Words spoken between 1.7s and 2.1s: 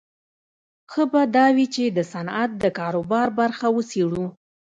چې د